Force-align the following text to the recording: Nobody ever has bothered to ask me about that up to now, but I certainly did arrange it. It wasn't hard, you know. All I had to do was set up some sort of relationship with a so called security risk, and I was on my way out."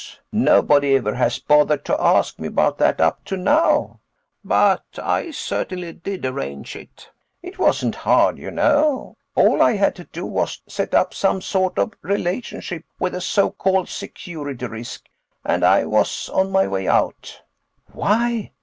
Nobody 0.31 0.95
ever 0.95 1.13
has 1.13 1.37
bothered 1.37 1.85
to 1.85 2.01
ask 2.01 2.39
me 2.39 2.47
about 2.47 2.79
that 2.79 2.99
up 2.99 3.23
to 3.25 3.37
now, 3.37 3.99
but 4.43 4.83
I 4.97 5.29
certainly 5.29 5.93
did 5.93 6.25
arrange 6.25 6.75
it. 6.75 7.11
It 7.43 7.59
wasn't 7.59 7.93
hard, 7.97 8.39
you 8.39 8.49
know. 8.49 9.15
All 9.35 9.61
I 9.61 9.73
had 9.73 9.93
to 9.97 10.05
do 10.05 10.25
was 10.25 10.59
set 10.67 10.95
up 10.95 11.13
some 11.13 11.39
sort 11.39 11.77
of 11.77 11.93
relationship 12.01 12.83
with 12.97 13.13
a 13.13 13.21
so 13.21 13.51
called 13.51 13.89
security 13.89 14.65
risk, 14.65 15.05
and 15.45 15.63
I 15.63 15.85
was 15.85 16.29
on 16.33 16.49
my 16.51 16.67
way 16.67 16.87
out." 16.87 17.39